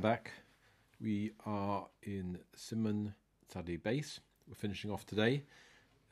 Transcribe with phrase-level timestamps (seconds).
[0.00, 0.30] welcome back.
[0.98, 3.14] We are in Simon
[3.52, 4.20] Tzadi Base.
[4.48, 5.42] We're finishing off today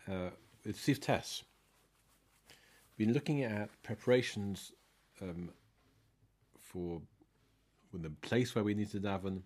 [0.07, 0.31] uh,
[0.67, 1.43] with Sif Tess.
[2.99, 4.73] We've been looking at preparations
[5.23, 5.53] um,
[6.59, 7.01] for
[7.95, 9.41] the place where we need to daven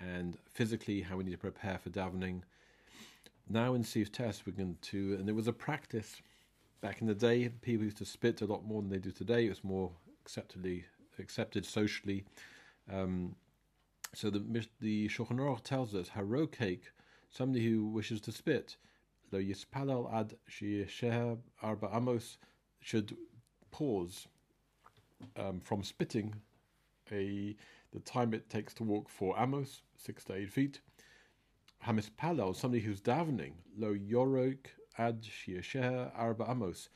[0.00, 2.42] and physically how we need to prepare for davening.
[3.48, 6.20] Now in Sif Tess, we're going to, and there was a practice
[6.82, 7.48] back in the day.
[7.62, 9.46] People used to spit a lot more than they do today.
[9.46, 10.84] It was more acceptably
[11.18, 12.24] accepted socially.
[12.92, 13.34] Um,
[14.18, 16.80] so the the Shulchan Aruch tells us harokek,
[17.30, 18.76] somebody who wishes to spit,
[19.30, 22.36] lo yispalal ad sheher arba amos,
[22.80, 23.16] should
[23.70, 24.26] pause
[25.36, 26.34] um, from spitting
[27.12, 27.54] a
[27.92, 30.80] the time it takes to walk four amos, six to eight feet.
[31.86, 34.66] Hamis palal, somebody who's davening, lo yorok
[34.98, 36.88] ad sheher arba amos,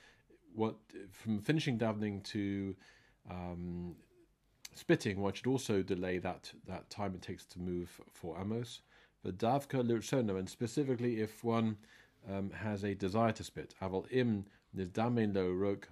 [0.56, 0.74] what
[1.12, 2.74] from finishing davening to
[3.30, 3.94] um,
[4.74, 8.80] spitting, one should also delay that, that time it takes to move for amos.
[9.22, 11.76] But davka lirsono, and specifically if one
[12.30, 15.88] um, has a desire to spit, aval im nizdamen lo rok,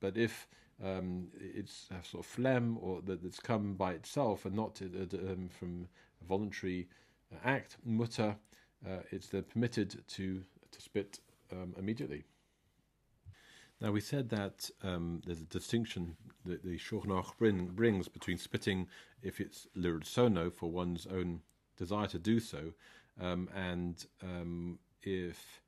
[0.00, 0.46] but if
[0.82, 5.16] um, it's a sort of phlegm or that it's come by itself and not uh,
[5.18, 5.88] um, from
[6.22, 6.88] a voluntary
[7.32, 8.36] uh, act, mutter,
[8.86, 11.20] uh, it's then permitted to to spit
[11.52, 12.24] um, immediately.
[13.80, 18.88] Now we said that um, there's a distinction that the Shulchan bring, brings between spitting
[19.22, 21.40] if it's lirsono for one's own
[21.76, 22.72] desire to do so,
[23.20, 25.62] um, and um, if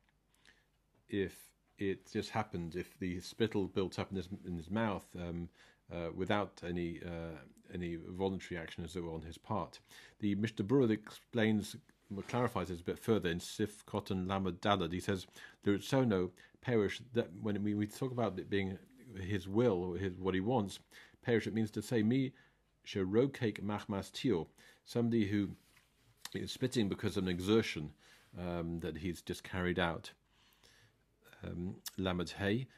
[1.09, 1.35] if
[1.79, 5.49] it just happened, if the spittle built up in his in his mouth um,
[5.93, 7.39] uh, without any uh,
[7.73, 9.81] any voluntary action as it were on his part.
[10.21, 11.77] The Mishnah explains
[12.29, 14.93] clarifies this a bit further in Sif Cotton Lamad Dalad.
[14.93, 15.27] He says
[15.63, 18.79] the Ritzono perish that when we, we talk about it being
[19.21, 20.79] his will or his what he wants,
[21.23, 22.33] perish it means to say me
[22.87, 24.49] sherokek machmas tio,
[24.85, 25.51] somebody who
[26.35, 27.91] is spitting because of an exertion
[28.39, 30.11] um, that he's just carried out.
[31.45, 32.69] Um, Lamed Hey,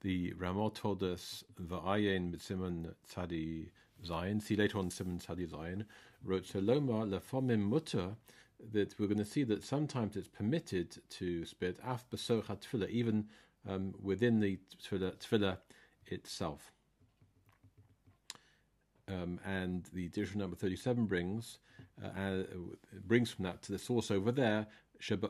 [0.00, 3.68] the us va'ayin mitzimun tzadi
[4.04, 4.42] zayin.
[4.42, 5.84] See later on Simon tzadi zayin
[6.24, 8.16] wrote Saloma lefamim mutter
[8.72, 13.26] that we're going to see that sometimes it's permitted to spit af besocha tefillah, even
[13.68, 15.58] um, within the tefillah, tefillah
[16.06, 16.72] itself.
[19.08, 21.58] Um, and the edition number 37 brings
[22.02, 22.42] uh, uh,
[23.04, 24.66] brings from that to the source over there.
[25.00, 25.28] If a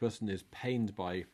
[0.00, 1.24] person is pained by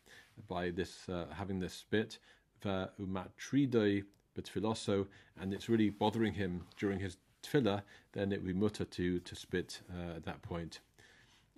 [0.47, 2.19] by this uh, having this spit,
[2.65, 4.03] umatridoi
[4.37, 5.07] betfiloso,
[5.39, 7.83] and it's really bothering him during his tefillah,
[8.13, 10.79] then it would be mutter to, to spit uh, at that point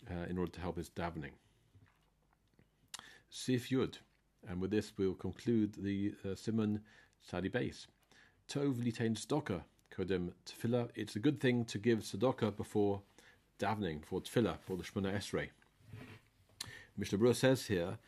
[0.09, 1.31] uh, in order to help his davening.
[3.29, 3.95] Sif Yud.
[4.47, 6.81] And with this, we'll conclude the uh, Simon
[7.21, 7.87] study base.
[8.49, 9.61] Tov litain tzedakah
[9.95, 10.89] kodem tefillah.
[10.95, 13.01] It's a good thing to give tzedakah before
[13.59, 15.49] davening, for tefillah, for the Shemona Esrei.
[16.97, 17.99] Mishnah Berurah says here,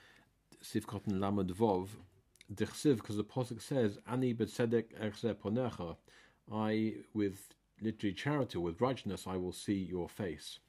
[0.62, 1.90] Sif Cotton Lamed Vov,
[2.54, 5.96] Dichsiv, because the Pasuk says, Ani betzedek erze ponecha,
[6.52, 10.60] I, with literary charity, with righteousness, I will see your face.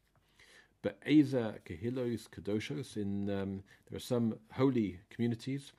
[0.83, 5.73] But Eza Kehilos Kadoshos, in um, there are some holy communities,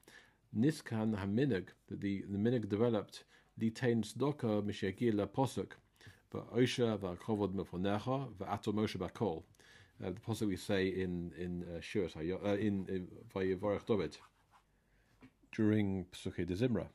[0.58, 3.24] Niskan Haminig, that the, the minig developed,
[3.62, 5.74] Litain Sdoka Mishiagila Posuk,
[6.34, 9.44] Osha Vakovod Mefonecha, Va'ato Moshe Bakol.
[10.04, 14.18] Uh, the posuk we say in in uh, uh, in, Vayevorach David
[15.54, 16.88] during Pesukei de Zimra.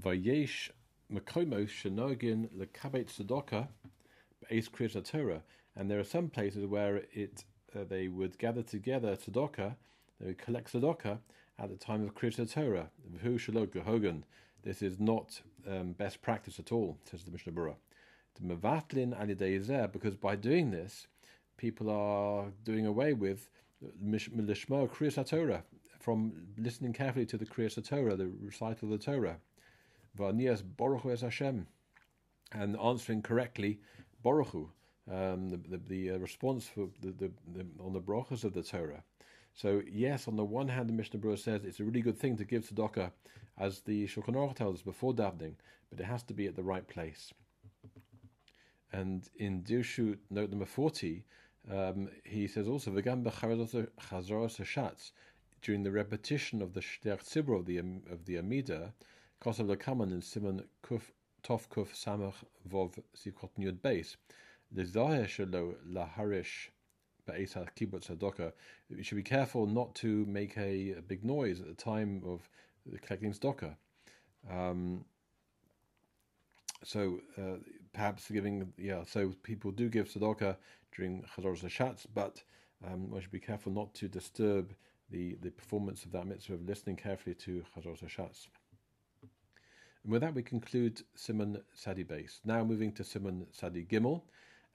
[0.00, 0.70] Vayesh
[1.14, 3.68] Makomo Shenogin Lekabet Sadoka
[4.50, 5.42] Beis Kriyat Torah,
[5.76, 7.44] and there are some places where it
[7.74, 9.76] uh, they would gather together Sadoka,
[10.20, 11.18] they would collect Sadoka
[11.58, 12.90] at the time of Kriyat Torah.
[13.22, 14.22] Gehogan.
[14.64, 17.76] This is not um, best practice at all, says the Mishnah Berurah.
[18.34, 21.06] The Mevatlin Alidei because by doing this,
[21.58, 23.48] people are doing away with
[24.04, 25.62] Lishma Kriyat Torah,
[26.00, 29.36] from listening carefully to the Kriyat Torah, the recital of the Torah.
[30.18, 31.66] Vanias Baruch es Hashem,
[32.52, 33.80] and answering correctly
[34.22, 34.54] Baruch
[35.10, 38.62] um, the, the, the uh, response for the, the, the, on the brachas of the
[38.62, 39.02] Torah.
[39.52, 42.36] So yes, on the one hand, the Mishnah Berurah says it's a really good thing
[42.36, 43.10] to give tzedakah,
[43.58, 45.54] as the Shulchan Aruch tells us before davening,
[45.90, 47.32] but it has to be at the right place.
[48.92, 51.24] And in Dirshu note number forty,
[51.70, 55.12] um, he says also v'gam b'chazaros hashatz
[55.62, 58.92] during the repetition of the shterch tzibur of the of the Amida,
[59.44, 61.02] Kosav Lekaman in Simon Kuf
[61.42, 62.32] Tov Kuf Samach
[62.66, 64.16] Vov Sivkot Yud Beis.
[64.74, 66.70] L'zahir shelo laharish
[67.26, 68.54] be'esa kibbutz hadoka.
[68.88, 72.48] You should be careful not to make a, big noise at the time of
[73.02, 73.76] collecting tzedakah.
[74.50, 75.04] Um,
[76.82, 77.58] so uh,
[77.92, 80.56] perhaps giving, yeah, so people do give tzedakah
[80.96, 82.42] during Chazor Hashatz, but
[82.82, 84.72] um, one should be careful not to disturb
[85.10, 88.46] the, the performance of that mitzvah of listening carefully to Chazor Hashatz.
[90.04, 92.40] And with that, we conclude Simon Sadi Base.
[92.44, 94.20] Now moving to Simon Sadi Gimel,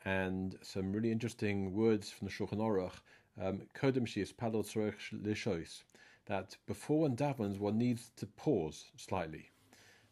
[0.03, 2.93] and some really interesting words from the Shulchan Aruch.
[3.39, 4.65] Um, Kodem Shis Padol
[5.23, 5.83] Lishois,
[6.25, 9.51] that before one davens, one needs to pause slightly.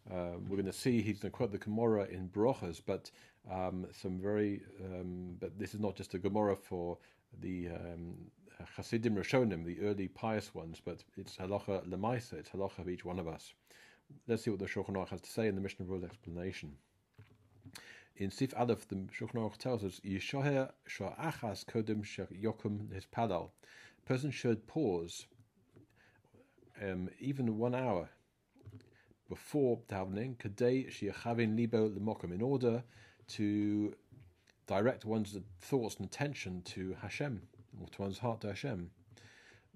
[0.09, 3.09] Uh, we're going to see he's going to quote the Gemara in Brochas, but
[3.51, 6.97] um, some very, um, but this is not just a Gemara for
[7.41, 8.13] the um,
[8.75, 13.19] Hasidim Rishonim, the early pious ones, but it's halacha lemaisa, it's halacha of each one
[13.19, 13.53] of us.
[14.27, 16.73] Let's see what the Shulchan Aruch has to say in the Mishnah Berurah explanation.
[18.17, 22.03] In Sif Aleph, the Shulchan Aruch tells us, Yishoher Sho'achas Kodim
[22.41, 23.53] Yokum His Padal.
[24.05, 25.27] Person should pause
[26.81, 28.09] um, even one hour
[29.29, 32.83] before davening, Kadei Shiachavin Libo Lemokum, in order
[33.27, 33.93] to
[34.67, 37.41] direct one's thoughts and attention to Hashem,
[37.79, 38.91] or to one's heart to Hashem.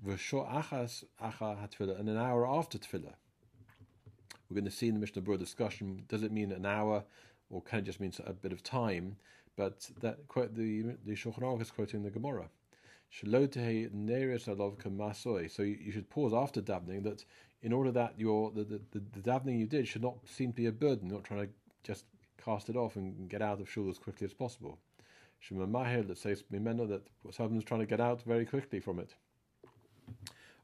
[0.05, 3.13] V'shor achas acha hatfila, and an hour after tefillah.
[4.51, 7.05] We're going to see in the Mishnah Berurah discussion, does it mean an hour,
[7.49, 9.15] or can it just mean a bit of time?
[9.55, 12.49] But that quote the the Shulchan Aruch is quoting the Gemara.
[13.09, 13.27] So
[15.63, 17.23] you, you should pause after davening that
[17.61, 20.57] in order that your the, the, the, the davening you did should not seem to
[20.57, 21.49] be a burden, not trying to
[21.83, 22.03] just
[22.43, 24.77] cast it off and get out of shul as quickly as possible.
[25.39, 27.01] Shema Mahir that says that
[27.31, 29.15] someone's trying to get out very quickly from it.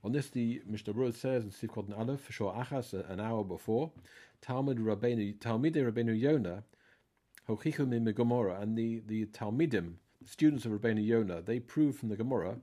[0.07, 3.91] On this, the Mishnah Berurah says in Sivkot Aleph, for sure, Achas, an hour before,
[4.41, 6.63] Talmud Rabbeinu, Talmide Rabbeinu Yonah,
[7.49, 12.07] Hochichum in Gemara, and the, the Talmidim, the students of Rabbeinu Yonah, they prove from
[12.07, 12.55] the Gomorrah,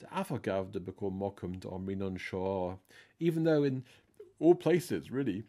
[0.00, 2.80] Gemara Afagav de Bekor Mokum to Omrinon Shor.
[3.20, 3.84] Even though in
[4.40, 5.44] all places, really,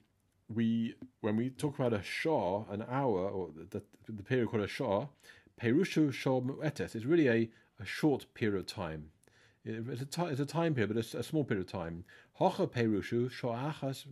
[0.53, 4.67] we when we talk about a shah, an hour, or the, the period called a
[4.67, 5.07] shah,
[5.59, 7.49] Perushu Shor Mu'etes is really a,
[7.79, 9.09] a short period of time.
[9.69, 12.04] It's a, t- it's a time period, but it's a small period of time.
[12.39, 14.06] Hocha Perushu Sho'achas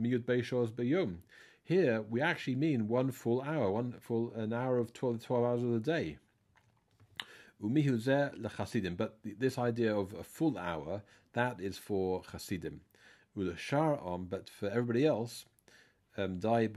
[0.00, 1.16] Miyud Beishos.
[1.64, 5.62] Here we actually mean one full hour, one full an hour of 12, 12 hours
[5.62, 6.18] of the day.
[7.62, 8.96] Umihuzeh lechasidim.
[8.96, 11.02] But this idea of a full hour,
[11.32, 12.80] that is for chasidim.
[13.36, 15.46] Ulashar on, but for everybody else,
[16.16, 16.68] um, dai.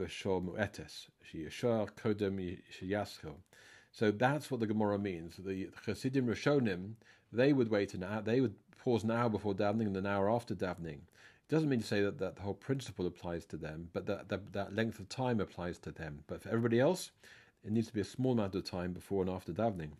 [3.91, 5.37] So that's what the Gemara means.
[5.37, 6.93] The Chasidim Rishonim,
[7.31, 10.29] they would wait an hour, they would pause an hour before davening and an hour
[10.29, 10.99] after davening.
[11.47, 14.29] It doesn't mean to say that, that the whole principle applies to them, but that,
[14.29, 16.23] that, that length of time applies to them.
[16.27, 17.11] But for everybody else,
[17.63, 19.91] it needs to be a small amount of time before and after davening.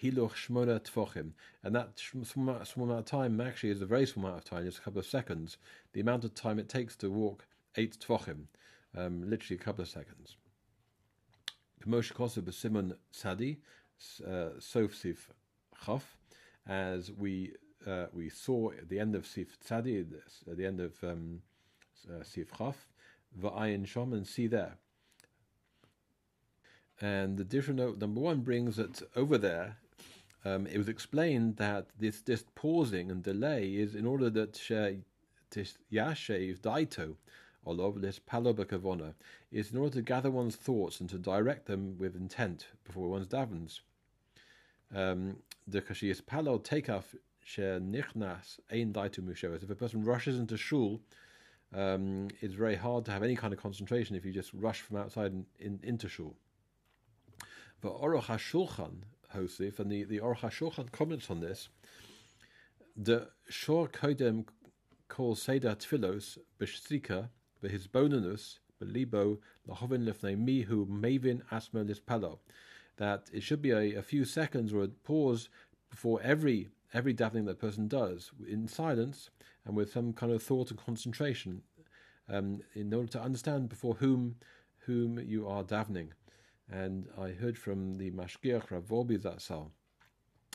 [0.00, 1.32] Hiloch Shmona Tfochim.
[1.62, 4.78] And that small, amount of time actually is a very small amount of time, just
[4.78, 5.58] a couple of seconds.
[5.92, 7.46] The amount of time it takes to walk
[7.76, 8.44] eight Tfochim,
[8.96, 10.36] um, literally a couple of seconds.
[11.86, 13.60] Moshe Kosev Simon Sadi,
[14.26, 15.30] uh, Sof Sif
[15.84, 16.16] Chaf,
[16.66, 17.52] as we
[17.86, 20.04] uh, we saw at the end of Sif Tzadi,
[20.50, 21.40] at the end of um,
[22.08, 22.86] uh, Sif Chaf,
[23.40, 24.76] Va'ayin Shom, and see there.
[27.00, 29.78] And the different note number one brings that over there,
[30.44, 35.02] um, it was explained that this this pausing and delay is in order that Yashev
[36.60, 37.16] Daito,
[37.66, 39.14] Olov this palobakavona,
[39.50, 43.28] is in order to gather one's thoughts and to direct them with intent before one's
[43.28, 43.80] davens.
[44.94, 49.62] Um, the kashiyas palo takeoff share nichnas ein daitu musheves.
[49.62, 51.00] If a person rushes into shul,
[51.74, 54.96] um, it's very hard to have any kind of concentration if you just rush from
[54.96, 56.34] outside in, in, into shul.
[57.80, 59.02] But Aruch HaShulchan,
[59.34, 61.68] Hosif, and the, the Aruch HaShulchan comments on this,
[62.96, 64.46] the Shor Kodem
[65.08, 67.28] call Seder Tfilos B'Shtrika
[67.62, 72.38] B'Hizbonanus B'Libo Lahovin Lefnei Mihu Mavin Asma Lispalo,
[73.00, 75.48] that it should be a, a few seconds or a pause
[75.88, 79.30] before every every davening that person does in silence
[79.64, 81.62] and with some kind of thought and concentration
[82.28, 84.36] um, in order to understand before whom
[84.80, 86.08] whom you are davening.
[86.70, 89.70] And I heard from the Mashgiach Rav Zatzal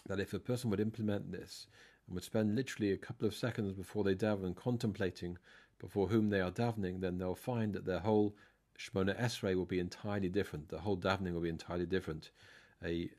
[0.08, 1.66] that if a person would implement this
[2.06, 5.38] and would spend literally a couple of seconds before they daven contemplating
[5.80, 8.36] before whom they are davening, then they'll find that their whole
[8.78, 10.70] Shmona Esrei will be entirely different.
[10.70, 12.32] The whole davening will be entirely different.
[12.84, 13.10] A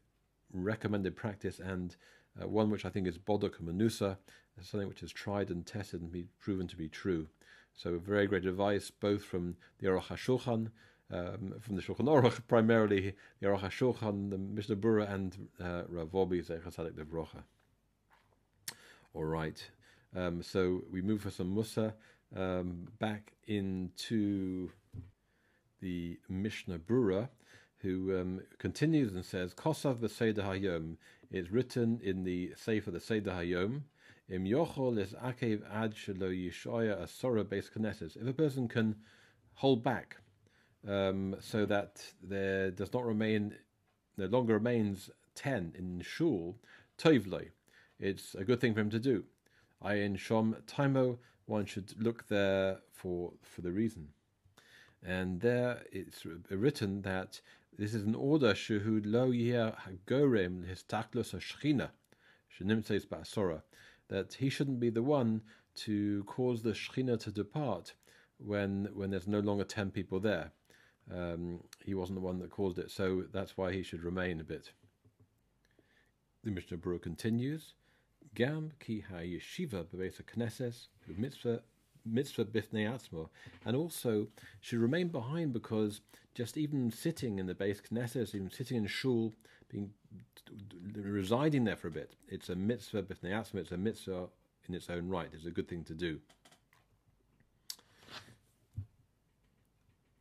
[0.53, 1.97] recommended practice and
[2.41, 4.19] uh, one which I think is Bodok Manusa,
[4.61, 7.29] something which is tried and tested and be proven to be true.
[7.75, 10.71] So, very great advice both from the Aruch HaShulchan
[11.11, 16.09] um, from the Shulchan Aruch, primarily the Aruch HaShulchan, the Mishnah Berurah, and uh, Rav
[16.09, 17.43] Wolbe Zechasadik Devrocha.
[19.15, 19.63] All right,
[20.15, 21.95] um, so we move for some Musa
[22.35, 24.71] um, back into
[25.80, 27.28] the Mishnah Berurah,
[27.78, 30.97] who um, continues and says, Kosav v'Seder Hayom
[31.30, 33.83] is written in the Sefer the Seder Hayom,
[34.28, 38.16] Im yochol is akev ad shelo yishoya asora base knesses.
[38.16, 38.97] If a person can
[39.54, 40.16] hold back
[40.87, 43.54] um, so that there does not remain,
[44.16, 46.56] no longer remains 10 in shul,
[46.99, 47.50] tovloi,
[48.00, 49.23] it's a good thing for him to do.
[49.85, 54.09] Ayin shom taimo, one should look there for, for the reason.
[55.07, 57.41] And there it's written that
[57.79, 60.65] this is an order shehud lo yeh hagorem
[62.59, 63.63] shenimtzeis ba'asora
[64.09, 65.43] that he shouldn't be the one
[65.75, 67.95] to cause the Shekhinah to depart
[68.39, 70.51] when when there's no longer ten people there.
[71.13, 74.45] Um, he wasn't the one that caused it, so that's why he should remain a
[74.45, 74.73] bit.
[76.43, 77.75] The Mishnah Berurah continues,
[78.35, 81.63] Gam ki ha yeshiva b'beis knesses mitzvah
[82.07, 83.29] mitzvah bifnei atzmo,
[83.65, 84.29] and also
[84.61, 86.01] should remain behind because
[86.35, 89.35] just even sitting in the base knesses, even sitting in shul,
[89.69, 89.91] being
[90.95, 92.15] residing there for a bit.
[92.29, 93.57] It's a mitzvah b'fnei atzma.
[93.57, 94.29] It's a mitzvah
[94.69, 95.29] in its own right.
[95.33, 96.21] It's a good thing to do.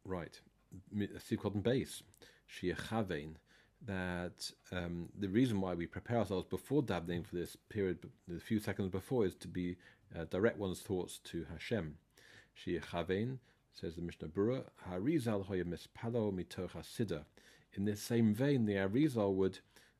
[0.06, 0.40] Right,
[0.96, 2.04] Sikot base,
[2.50, 3.36] shiachavein.
[3.86, 8.60] That um, the reason why we prepare ourselves before davening for this period, the few
[8.60, 9.78] seconds before, is to be
[10.18, 11.98] uh, direct one's thoughts to Hashem.
[12.58, 13.38] Shiachavein
[13.74, 17.26] says the Mishnah Berurah, Harizal hoya mispalo mitoch hasidah.
[17.74, 19.60] In this same vein, the Arizal would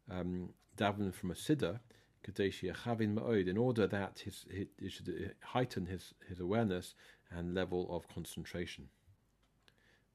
[0.10, 1.80] um, daven from a siddur,
[2.28, 4.46] in order that his,
[4.80, 6.96] he should heighten his, his awareness
[7.30, 8.90] and level of concentration.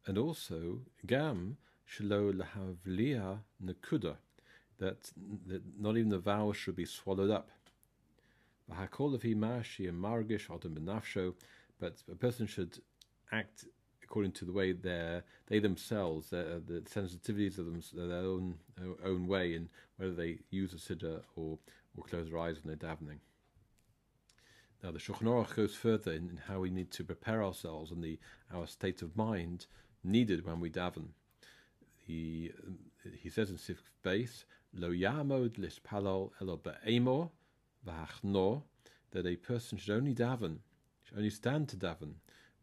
[0.06, 1.58] And also, gam
[1.90, 4.16] shelo lahavlia nekuda,
[4.78, 5.10] that,
[5.46, 7.50] that not even the vowel should be swallowed up.
[8.70, 11.34] V'hakolavi ma'ashi margish odem benafsho,
[11.78, 12.78] but a person should
[13.32, 13.64] act
[14.10, 18.56] according to the way they they themselves, uh, the sensitivities of them, their own
[19.04, 19.68] own way, and
[19.98, 21.58] whether they use a siddur or
[21.96, 23.18] or close their eyes when they're davening.
[24.82, 28.02] Now the Shulchan Aruch goes further in, in, how we need to prepare ourselves and
[28.02, 28.18] the
[28.52, 29.66] our state of mind
[30.02, 31.08] needed when we daven.
[32.10, 32.50] He
[33.22, 37.30] he says in Sif base lo yamod lispalal elo be'emor
[37.86, 38.62] v'hachno
[39.12, 40.56] that a person should only daven,
[41.04, 42.14] should only stand to daven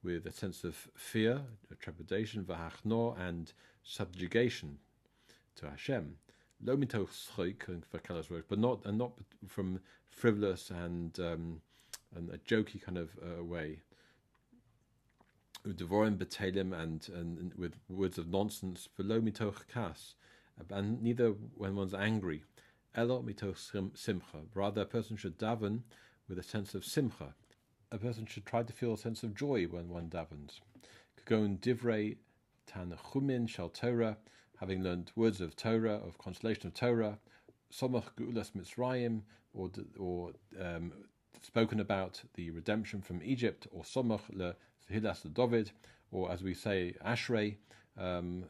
[0.04, 1.42] with a sense of fear,
[1.80, 4.80] trepidation, v'hachno, and subjugation
[5.56, 6.18] to Hashem.
[6.62, 7.10] Lo mitoch
[7.90, 9.14] for Keller's words, but not and not
[9.48, 11.62] from frivolous and um,
[12.16, 13.80] and a jokey kind of uh, way.
[15.74, 20.16] Devorim betelim and and with words of nonsense for lo mitoch kas,
[20.70, 22.44] and neither when one's angry.
[22.96, 23.58] Elo mitoch
[23.96, 24.40] simcha.
[24.54, 25.82] Rather, a person should daven
[26.28, 27.34] with a sense of simcha,
[27.92, 30.60] a person should try to feel a sense of joy when one davens.
[31.26, 32.18] Kagon divrei
[32.68, 34.18] tanchumin shal Torah,
[34.60, 37.20] having learned words of Torah, of consolation of Torah,
[37.72, 39.22] somach geulas mitzrayim,
[39.54, 40.32] or or
[40.62, 40.92] um,
[41.42, 44.56] spoken about the redemption from Egypt, or somach le
[44.92, 45.72] hilas David,
[46.12, 47.56] or as we say ashrei,
[47.98, 48.46] um,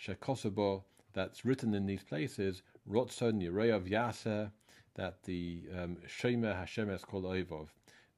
[0.00, 0.82] shekosobo,
[1.12, 4.50] that's written in these places, rotzon yireyav yaser,
[4.94, 7.68] that the um, Shema Hashem is called Oivov,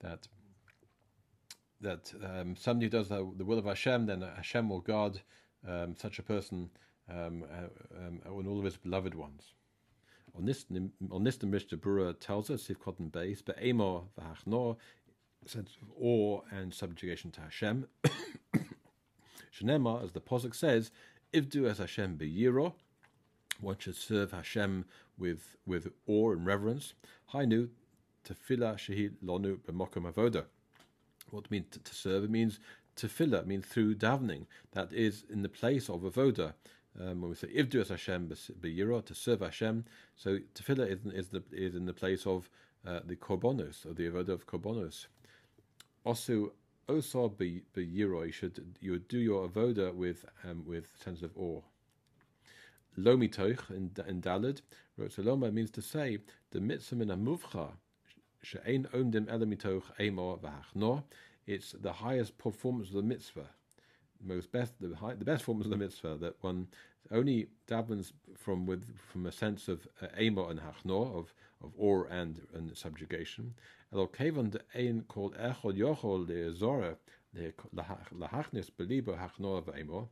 [0.00, 0.26] that
[1.80, 5.20] that um, somebody does the, the, will of Hashem, then Hashem will guard
[5.68, 6.70] um, such a person
[7.10, 9.52] um, uh, um, and all of his beloved ones.
[10.36, 10.64] On this,
[11.10, 14.76] on this, the Mishnah Berurah tells us, if cotton base, but Amor v'hachnor,
[15.46, 17.86] sense of awe and subjugation to Hashem.
[19.54, 20.90] Shenema, as the Posuk says,
[21.32, 22.74] Ivdu as Hashem beyiro,
[23.60, 24.84] one should serve Hashem
[25.18, 26.94] with with awe and reverence.
[27.32, 27.68] Hainu
[28.24, 30.44] tefillah shehid lonu b'mokom avoda.
[31.30, 32.24] What means to, to serve?
[32.24, 32.60] It means
[32.96, 34.46] tefillah, means through davening.
[34.72, 36.54] That is in the place of avoda.
[37.00, 38.30] Um, when we say ivdu as Hashem
[38.60, 39.84] b'yira, to serve Hashem,
[40.16, 42.50] so tefillah is, is, the, is in the place of
[42.86, 45.06] uh, the korbanos, or the avoda of korbanos.
[46.04, 46.52] Also
[46.88, 51.60] b'yira, you should you would do your avoda with um, with sense of awe.
[52.98, 54.60] Lomitoch in, in Dalid,
[54.98, 56.18] Rotzaloma means to say
[56.50, 57.70] the mitzvah min amuvcha
[58.42, 61.04] she'ein omdim elamitoch emor v'hachno.
[61.46, 63.48] It's the highest performance of the mitzvah,
[64.22, 66.68] most best the, high, the best form of the mitzvah that one
[67.10, 72.04] only davens from with from a sense of uh, emor and hachno of of awe
[72.10, 73.54] and and subjugation.
[73.92, 73.98] Ein
[75.08, 76.26] echol yochol
[77.74, 80.08] lahachnis belibo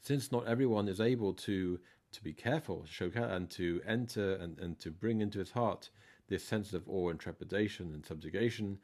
[0.00, 1.78] since not everyone is able to
[2.12, 5.90] to be careful, and to enter and, and to bring into his heart
[6.28, 8.78] this sense of awe and trepidation and subjugation,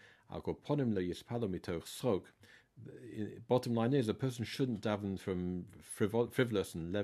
[3.48, 5.64] bottom line is a person shouldn't daven from
[5.98, 6.94] frivol- frivolous and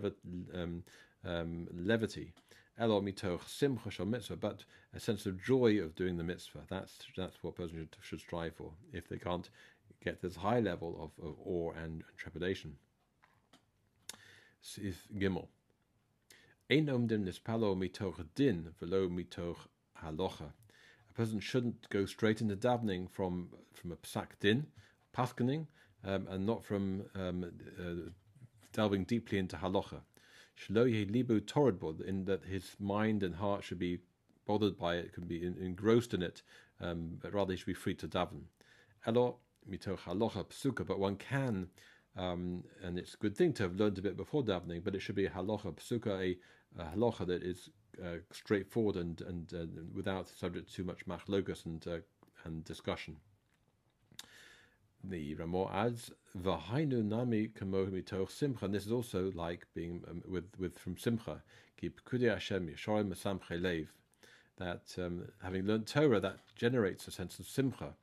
[0.55, 0.83] um,
[1.25, 2.33] um, levity.
[2.79, 6.61] Elo mitoch simcha mitzvah, but a sense of joy of doing the mitzvah.
[6.69, 8.73] That's that's what a person should, should strive for.
[8.93, 9.51] If they can't
[10.05, 12.77] get this high level of, of awe and, trepidation.
[14.61, 15.49] Sif Gimel.
[16.71, 19.57] Ein nispalo mitoch din velo mitoch
[20.03, 20.53] halocha.
[21.11, 24.67] A person shouldn't go straight into davening from from a psak din,
[25.17, 25.67] paskening,
[26.05, 27.45] um, and not from um,
[27.81, 28.11] uh,
[28.73, 30.01] delving deeply into halacha.
[30.71, 33.99] Libu toradbod, in that his mind and heart should be
[34.47, 36.43] bothered by it, could be engrossed in it,
[36.81, 38.43] um, but rather he should be free to daven.
[39.07, 39.37] Elo
[39.71, 41.69] mitoch halacha psuka, but one can,
[42.17, 45.01] um, and it's a good thing to have learned a bit before davening, but it
[45.01, 46.39] should be a halacha psuka, a,
[46.81, 47.71] a halacha that is
[48.05, 51.99] uh, straightforward and and uh, without subject to too much machlokas and uh,
[52.45, 53.17] and discussion.
[55.05, 58.65] The Ramo adds v'hainu nami kamo mitoch simcha.
[58.65, 61.43] And this is also like being um, with with from simcha.
[61.81, 63.87] Hashem yishorim.
[64.57, 67.95] That um, having learned Torah, that generates a sense of simcha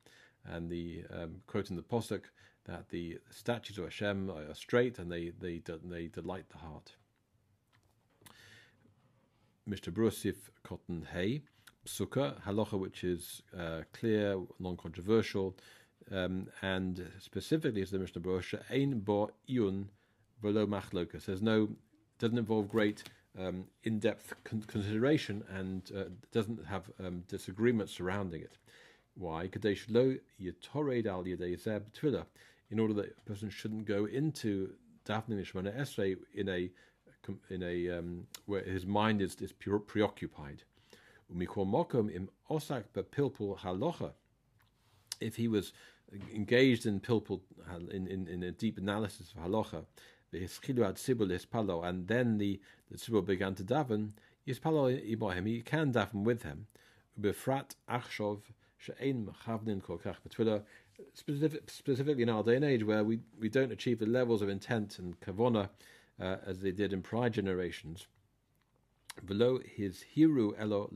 [0.48, 2.22] and the um, quote in the posuk
[2.64, 6.92] that the statutes of Hashem are straight and they they they delight the heart.
[9.68, 9.92] Mr.
[9.92, 11.42] Brusif Cotton Hay,
[11.86, 15.56] Sukkah, halacha which is uh, clear, non-controversial,
[16.12, 19.86] um, and specifically as the Mishnah Berurah, Ein Bo Iyun
[20.42, 21.24] Velo Machlokas.
[21.24, 21.68] There's no,
[22.18, 23.04] doesn't involve great
[23.38, 28.56] um, in-depth con- consideration and uh, doesn't have um, disagreements surrounding it.
[29.14, 29.48] Why?
[29.48, 32.26] Kadesh lo yitored al yedei zeb tefillah,
[32.70, 34.72] in order that a person shouldn't go into
[35.06, 36.70] davening Shemona Esrei in a
[37.50, 40.62] in a um, where his mind is is preoccupied.
[41.34, 44.12] Umikol mokom im osak bepilpul halocha.
[45.20, 45.72] If he was
[46.34, 47.40] engaged in pilpul
[47.90, 49.84] in, in, in a deep analysis of halacha,
[50.30, 54.10] the heskilu had zibul ispalo, and then the the tzibur began to daven.
[54.46, 56.66] Yispalo ibohem, he can daven with him.
[57.20, 58.42] Achshov
[61.12, 64.48] Specific, specifically in our day and age, where we, we don't achieve the levels of
[64.48, 65.68] intent and kavona
[66.20, 68.06] uh, as they did in prior generations.
[69.24, 70.90] Below his hiru elo.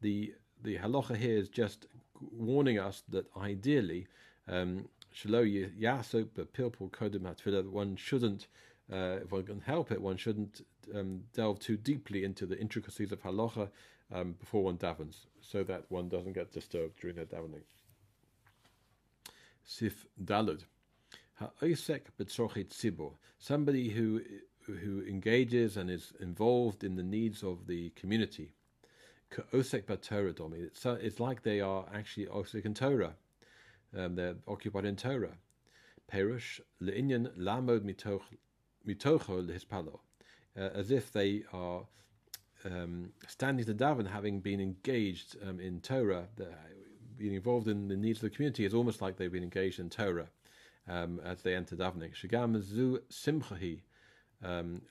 [0.00, 1.86] The the halacha here is just
[2.32, 4.06] warning us that ideally,
[4.48, 8.46] um, yasok pilpul kodem One shouldn't,
[8.92, 13.12] uh, if one can help it, one shouldn't um, delve too deeply into the intricacies
[13.12, 13.70] of halacha
[14.12, 17.62] um, before one davens, so that one doesn't get disturbed during their davening.
[19.64, 20.64] Sif Dalud.
[21.34, 23.12] Ha'osek betzorchit tzibur.
[23.38, 24.20] Somebody who
[24.66, 28.52] who engages and is involved in the needs of the community.
[29.52, 30.58] Osek Torah domi.
[30.58, 33.14] It's, it's like they are actually osek in Torah.
[33.96, 35.36] Um, they're occupied in Torah.
[36.12, 38.22] Perush le'inyan lamod mitocho
[38.86, 40.00] lehispalo.
[40.56, 41.82] Uh, as if they are
[42.64, 46.26] um, standing to daven, having been engaged um, in Torah,
[47.16, 49.88] being involved in the needs of the community, is almost like they've been engaged in
[49.88, 50.28] Torah
[50.88, 52.12] um, as they enter davening.
[52.14, 53.80] Shagam zu simchahi
[54.42, 54.82] um.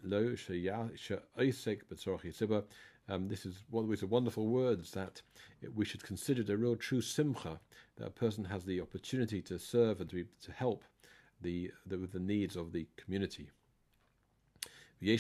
[3.12, 5.24] Um, this is one of these wonderful words that
[5.74, 7.60] we should consider the real true simcha
[7.98, 10.84] that a person has the opportunity to serve and to, be, to help
[11.42, 13.50] the, the with the needs of the community.
[15.02, 15.18] There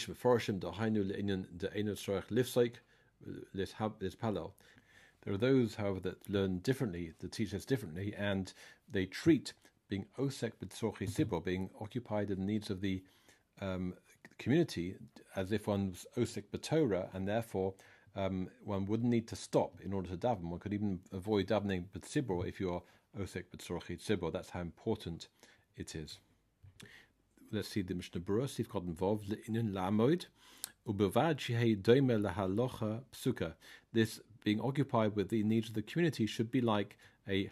[5.34, 8.54] are those, however, that learn differently, that teach us differently, and
[8.92, 9.54] they treat
[9.89, 13.04] being osek b'tzorchi sibor, being occupied in the needs of the
[13.62, 13.94] um,
[14.39, 14.95] community,
[15.36, 17.75] as if one's osek b'torah, and therefore
[18.15, 20.49] um, one wouldn't need to stop in order to daven.
[20.49, 22.82] One could even avoid davening b'tzibor if you're
[23.19, 24.34] osek b'tzorchi tzibor.
[24.34, 25.28] That's how important
[25.78, 26.19] it is
[27.52, 30.25] let's see the Mishnah Berurah, got involved in Lamoid,
[30.88, 33.54] Ubevad Shihei Doime Lahalocha Psuka.
[33.93, 36.97] This being occupied with the needs of the community should be like
[37.28, 37.49] a,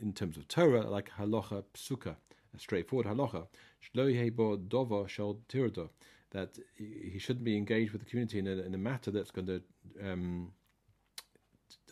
[0.00, 2.16] in terms of Torah, like Halacha Psuka,
[2.54, 3.46] a straightforward Halacha.
[3.82, 5.90] Shlo Dovo Shal Tirdo.
[6.34, 9.46] That he shouldn't be engaged with the community in a, in a matter that's going
[9.46, 9.62] to
[10.02, 10.52] um,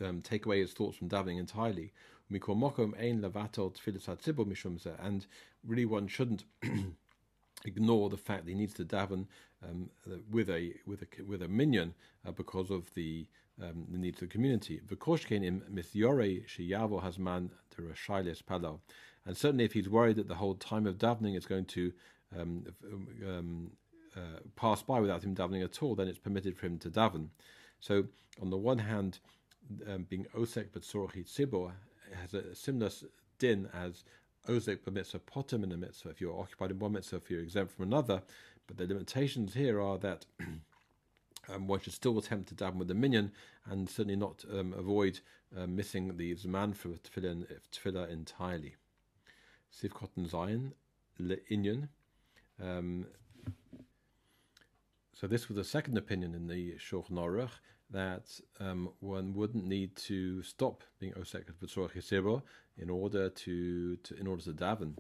[0.05, 1.93] um, take away his thoughts from davening entirely.
[4.99, 5.27] And
[5.65, 6.45] really, one shouldn't
[7.65, 9.27] ignore the fact that he needs to daven
[9.63, 9.91] um,
[10.31, 11.95] with a with a with a minyan
[12.27, 13.27] uh, because of the
[13.63, 14.81] um, the needs of the community.
[19.25, 21.93] And certainly if he's worried that the whole time of davening is going to
[22.37, 22.65] um,
[23.27, 23.71] um,
[24.17, 27.29] uh, pass by without him davening at all, then it's permitted for him to daven.
[27.81, 28.05] So
[28.41, 29.19] on the one hand,
[29.89, 31.73] um, being osek but sorchi tzibor
[32.21, 32.91] has a similar
[33.39, 34.05] din as
[34.49, 37.73] osek permits a potem in a mitzvah if you're occupied in one mitzvah, you're exempt
[37.75, 38.23] from another.
[38.67, 40.27] But the limitations here are that
[41.49, 43.33] um, one should still attempt to daven with the minyan
[43.67, 45.21] and certainly not um, avoid
[45.57, 48.77] uh, missing the Zman for tefillah, tefillah entirely.
[49.73, 50.75] Sivkot and Zion,
[51.21, 51.89] Inyan.
[52.63, 53.07] Um,
[55.23, 57.53] so this was the second opinion in the Shulchan Aruch
[57.93, 62.43] that um, one wouldn't need to stop being osek b'tzorach yisiro
[62.77, 64.95] in order to, to in order to daven.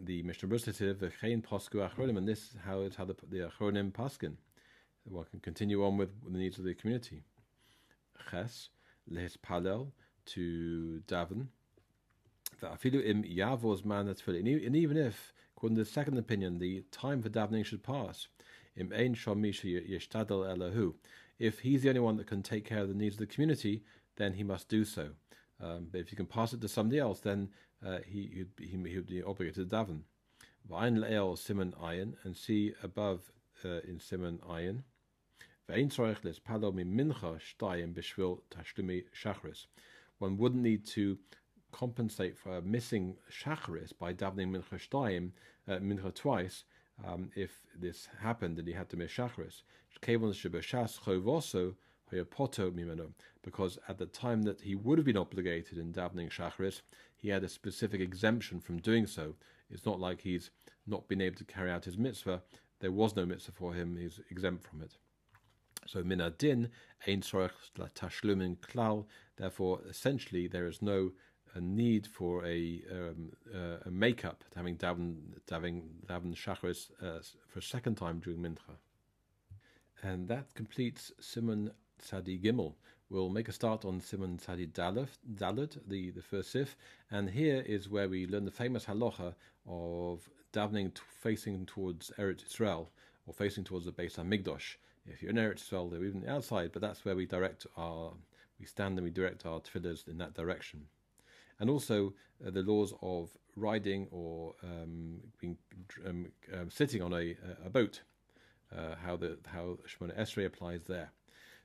[0.00, 3.50] The Mishnah Berurah says v'chein pasku achronim, and this is how it's how the, the
[3.50, 4.36] achronim paskin.
[5.04, 7.20] One can continue on with the needs of the community.
[8.30, 8.70] Ches
[9.12, 9.88] lehes palel
[10.28, 11.48] to daven.
[12.62, 17.28] V'afilu im yavos man and even if, according to the second opinion, the time for
[17.28, 18.26] davening should pass.
[18.78, 20.94] Im ein elahu
[21.38, 23.82] if he's the only one that can take care of the needs of the community,
[24.16, 25.10] then he must do so.
[25.60, 27.50] Um, but if you can pass it to somebody else, then
[27.84, 30.00] uh, he, he, he, would be obligated to daven.
[30.70, 33.30] V'ayin le'el simon ayin, and see above
[33.64, 34.82] uh, in simon ayin.
[35.68, 39.66] Palo mi mincha shtayim tashlumi shachris.
[40.18, 41.18] One wouldn't need to
[41.70, 45.30] compensate for missing shachris by davening mincha shtayim,
[45.68, 46.64] uh, mincha twice,
[47.06, 49.62] um, if this happened and he had to miss Shacharis.
[53.42, 56.80] Because at the time that he would have been obligated in davening Shacharis,
[57.16, 59.34] he had a specific exemption from doing so.
[59.70, 60.50] It's not like he's
[60.86, 62.42] not been able to carry out his mitzvah.
[62.80, 64.96] There was no mitzvah for him, he's exempt from it.
[65.86, 66.70] So minadin
[67.06, 69.06] ein tashlumin klal.
[69.36, 71.12] Therefore, essentially, there is no
[71.58, 75.16] a need for a um, uh, a makeup, having daven
[75.50, 78.76] daven daven shacharis uh, for a second time during mincha,
[80.02, 82.74] and that completes Simon Sadi Gimel.
[83.10, 86.76] We'll make a start on Simon Tzadi Dalet, the the first sif,
[87.10, 89.34] and here is where we learn the famous halacha
[89.66, 92.90] of davening t- facing towards Eretz Israel
[93.26, 94.76] or facing towards the Beis Hamikdash.
[95.06, 98.12] If you're in Eretz Israel, they're even outside, but that's where we direct our
[98.60, 100.86] we stand and we direct our tefillahs in that direction
[101.60, 102.12] and also
[102.44, 105.56] uh, the laws of riding or um, being
[106.06, 108.02] um, um, sitting on a, a boat,
[108.76, 111.10] uh, how the how Shemona Esrei applies there.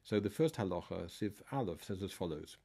[0.03, 2.57] So the first halacha, Siv Aleph, says as follows: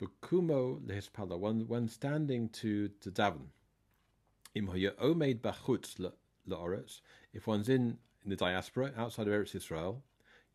[0.00, 3.46] Bekumo lehispala, when standing to to daven,
[4.54, 6.10] im omeid bachutz
[6.48, 7.00] la'aretz,
[7.32, 10.02] if one's in in the diaspora outside of Eretz Israel,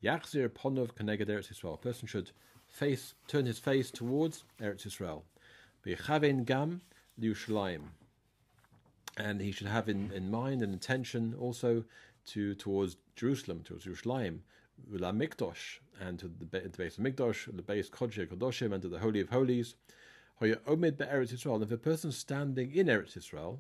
[0.03, 2.31] yachzir ponov keneged Eretz Israel, a person should
[2.67, 5.25] face turn his face towards Eretz Israel.
[5.85, 6.81] V'chaven gam
[7.19, 7.81] Yerushalayim.
[9.17, 11.83] And he should have in, in mind and intention also
[12.27, 14.39] to towards Jerusalem, towards Yerushalayim,
[14.91, 18.89] V'la Mikdosh, and to the, the base of Mikdosh, the base Kodshei Kodoshim, and to
[18.89, 19.75] the Holy of Holies.
[20.35, 21.55] Hoya Omid Be'eretz Yisrael.
[21.55, 23.59] And if a person standing in Eretz Yisrael,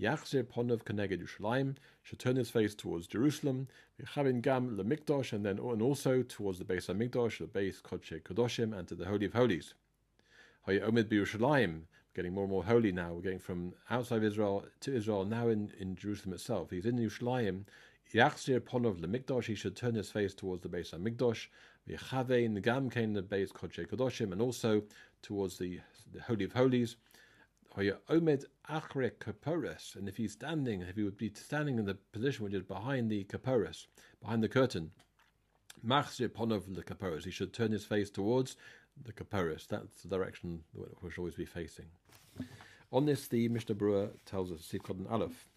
[0.00, 3.68] Yachzir Ponov Keneged Yerushalayim, should turn his face towards Jerusalem,
[4.00, 8.22] V'chavin Gam LeMikdosh, and then and also towards the base of Mikdosh, the base Kodshei
[8.22, 9.74] Kodoshim, and to the Holy of Holies.
[10.68, 11.82] Omid Yerushalayim,
[12.14, 13.12] getting more and more holy now.
[13.12, 16.70] We're getting from outside Israel to Israel, now in, in Jerusalem itself.
[16.70, 17.64] He's in Yerushalayim.
[18.12, 21.46] Yachzir Ponov Mikdosh, he should turn his face towards the base of Mikdosh.
[21.88, 24.82] V'chavein Gam came the base Kodesh Kodoshim, and also
[25.22, 25.80] towards the,
[26.12, 26.96] the Holy of Holies.
[27.76, 32.44] Omed Achre Kaporis, and if he's standing, if he would be standing in the position
[32.44, 33.86] which is behind the Kaporis,
[34.20, 34.90] behind the curtain,
[35.86, 38.56] Machzir Ponov the Kaporis, he should turn his face towards
[39.04, 39.66] the Kaparis.
[39.66, 40.62] That's the direction
[41.02, 41.86] we should always be facing.
[42.92, 45.48] On this, the Mishnah Berurah tells us Sikod and Aleph.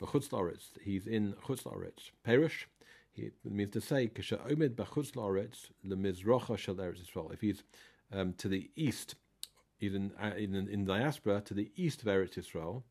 [0.00, 2.10] B'chutz la'aretz, he's in chutz la'aretz.
[2.24, 2.66] Perish,
[3.12, 7.32] he means to say, Kisha omid b'chutz la'aretz lemizrocha shel Eretz Yisrael.
[7.32, 7.62] If he's
[8.12, 9.14] um, to the east,
[9.80, 12.82] even uh, in, in diaspora, to the east of Eretz Yisrael,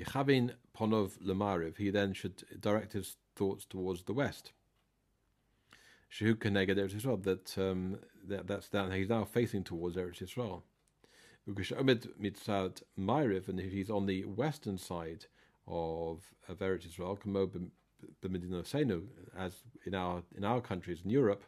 [0.00, 4.52] Yechavin ponov lemariv, he then should direct his thoughts towards the west.
[6.12, 10.62] Shehu Keneged Eretz Yisrael, that, um, that that's down, he's now facing towards Eretz Yisrael.
[11.48, 15.26] Ugeshomed mitzad Ma'ariv, and he's on the western side
[15.66, 19.04] of, of Eretz Yisrael, Kamo b'medina Senu,
[19.36, 21.44] as in our in our countries in Europe,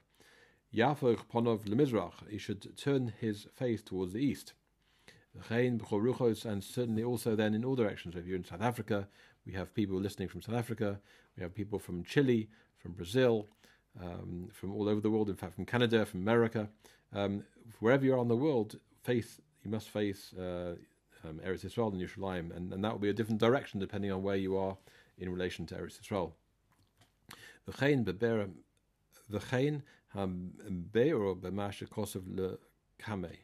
[0.74, 4.52] Yafoch Ponov lemizrach, he should turn his face towards the east.
[5.48, 8.16] And certainly also then in all directions.
[8.16, 9.08] If you're in South Africa,
[9.46, 11.00] we have people listening from South Africa,
[11.36, 13.48] we have people from Chile, from Brazil,
[14.02, 15.28] um, from all over the world.
[15.28, 16.68] In fact, from Canada, from America,
[17.12, 17.44] um,
[17.80, 20.74] wherever you are in the world, face you must face uh,
[21.24, 24.22] um, Eretz Yisrael and Yerushalayim, and, and that will be a different direction depending on
[24.22, 24.76] where you are
[25.18, 26.32] in relation to Eretz Yisrael.
[27.68, 28.48] V'chein beber
[29.30, 29.82] v'chein
[30.14, 30.52] ham
[30.92, 32.58] be'or b'masha kosev le
[32.98, 33.38] kamei,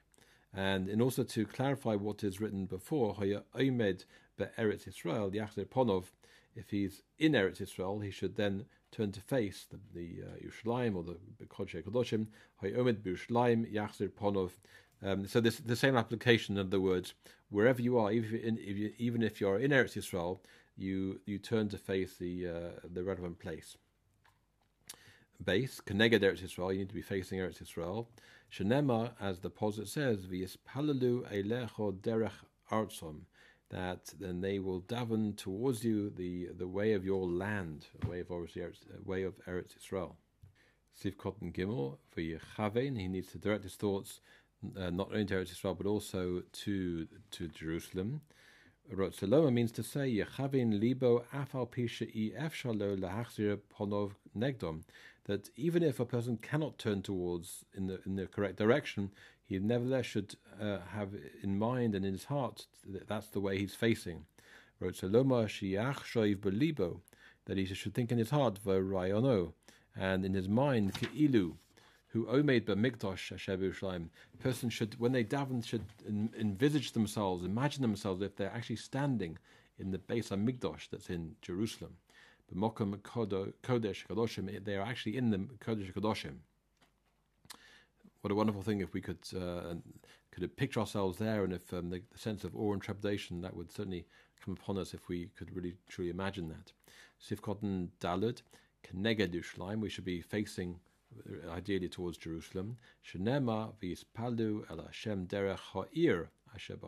[0.54, 4.04] And in also to clarify what is written before, Omed
[4.38, 6.04] Eretz Israel, Yachzer Ponov,
[6.54, 8.64] if he's in Eretz Israel, he should then
[8.96, 12.26] turn to face the, the uh, Yerushalayim or the Kodesh Kodoshim,
[12.62, 14.52] Omed Yerushalayim, Yachzer Ponov.
[15.02, 17.12] Um, so this the same application, in other words,
[17.50, 20.42] wherever you are, even if, in, if you, even if you're in Eretz Israel,
[20.76, 23.76] you you turn to face the uh, the relevant place.
[25.44, 28.08] Base, Keneged Eretz Israel, you need to be facing Eretz Israel.
[28.50, 32.30] Shenema, as the posit says, V'yispalalu eilecho derech
[32.70, 33.22] artzom,
[33.70, 38.20] that then they will daven towards you the, the way of your land, the way
[38.20, 40.16] of obviously Eretz, way of Eretz Israel.
[41.02, 44.20] Sivkot and Gimel, V'yichavein, he needs to direct his thoughts
[44.78, 48.22] uh, not only to Eretz Israel but also to to Jerusalem.
[48.92, 52.06] Rotzaloma means to say Yechavin libo afal pisha
[52.38, 54.82] efshalo lahachzir ponov negdom
[55.24, 59.10] that even if a person cannot turn towards in the in the correct direction,
[59.46, 61.10] he nevertheless should uh, have
[61.42, 64.26] in mind and in his heart that that's the way he's facing.
[64.82, 67.00] Rotzaloma shiach shoiv belibo
[67.46, 69.52] that he should think in his heart v'rayono
[69.94, 71.54] and in his mind ke'ilu
[72.08, 74.08] who omed b'mikdash Hashem Yerushalayim.
[74.40, 79.38] Person should, when they daven, should envisage themselves, imagine themselves if they're actually standing
[79.78, 81.96] in the Beis Hamikdash that's in Jerusalem.
[82.52, 86.36] B'mokum Kodesh Kadoshim, they are actually in the Kodesh Kadoshim.
[88.26, 89.76] What a wonderful thing if we could uh,
[90.32, 93.54] could picture ourselves there, and if um, the, the, sense of awe and trepidation that
[93.54, 94.04] would certainly
[94.44, 96.72] come upon us if we could really truly imagine that.
[97.22, 97.62] Sifkot
[98.00, 98.42] Dalud,
[98.82, 100.80] Keneged we should be facing
[101.48, 102.78] ideally towards Jerusalem.
[103.08, 106.78] Shenema v'ispalu el Hashem derech ha'ir asher.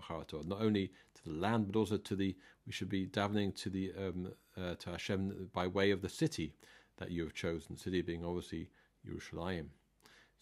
[0.45, 2.35] Not only to the land, but also to the.
[2.67, 6.55] We should be davening to the um, uh, to Hashem by way of the city
[6.97, 7.77] that you have chosen.
[7.77, 8.71] City being obviously
[9.09, 9.67] Yerushalayim.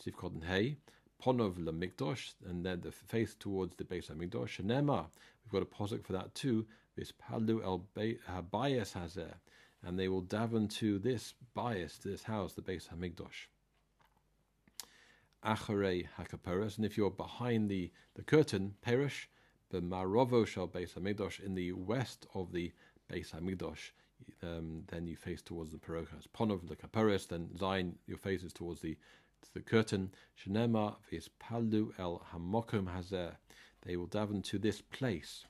[0.04, 0.78] Sivkot and Hey.
[1.22, 4.60] Ponov lemikdosh, and then the face towards the base of Mikdosh.
[4.60, 5.06] Shenema,
[5.42, 6.66] we've got a posuk for that too.
[6.94, 9.34] This palu el habayas hazer,
[9.82, 13.46] and they will daven to this bias, to this house, the base of Hamikdosh
[15.46, 19.28] acharei hakaperes, and if you're behind the, the curtain, perish,
[19.70, 22.72] the marovo shall Beis Hamikdash, in the west of the
[23.10, 23.90] Beis Hamikdash,
[24.42, 26.26] um, then you face towards the perokas.
[26.36, 28.96] Ponov the kaperes, then Zion, your face is towards the
[29.54, 30.10] the curtain.
[30.38, 30.96] Shenema
[31.38, 33.36] palu el hamokum hazer.
[33.82, 35.44] They will daven to this place.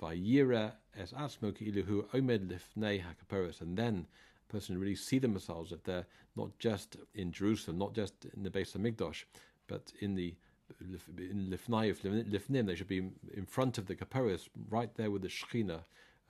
[0.00, 4.06] Vayira es asmo iluhu omed lifnei hakaperes, and then
[4.48, 8.50] a person really see themselves that they're not just in Jerusalem, not just in the
[8.50, 9.24] base of Mikdosh,
[9.68, 10.34] but in the
[10.80, 11.94] in Lifnai,
[12.30, 15.80] Lifnim, they should be in front of the Kaparis, right there with the Shechina,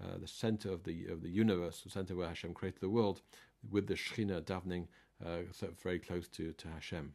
[0.03, 3.23] uh, the center of the of the universe, the center where Hashem created the world,
[3.71, 4.89] with the Shechina davening
[5.25, 7.15] uh, very close to, to Hashem.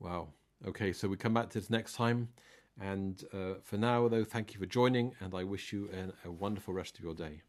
[0.00, 0.28] Wow.
[0.66, 2.28] Okay, so we come back to this next time.
[2.80, 6.30] And uh, for now, though, thank you for joining, and I wish you an, a
[6.30, 7.42] wonderful rest of your day.